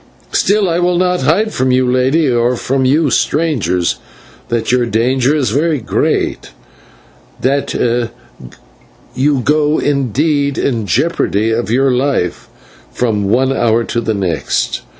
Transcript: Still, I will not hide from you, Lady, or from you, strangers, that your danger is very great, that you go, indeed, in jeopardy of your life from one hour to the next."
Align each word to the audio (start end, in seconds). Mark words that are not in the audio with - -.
Still, 0.31 0.67
I 0.67 0.79
will 0.79 0.97
not 0.97 1.21
hide 1.21 1.53
from 1.53 1.69
you, 1.71 1.85
Lady, 1.87 2.27
or 2.27 2.55
from 2.55 2.85
you, 2.85 3.11
strangers, 3.11 3.97
that 4.49 4.71
your 4.71 4.87
danger 4.87 5.35
is 5.35 5.51
very 5.51 5.79
great, 5.79 6.49
that 7.39 7.75
you 9.13 9.41
go, 9.41 9.77
indeed, 9.77 10.57
in 10.57 10.87
jeopardy 10.87 11.51
of 11.51 11.69
your 11.69 11.91
life 11.91 12.49
from 12.91 13.29
one 13.29 13.53
hour 13.53 13.83
to 13.83 14.01
the 14.01 14.15
next." 14.15 14.81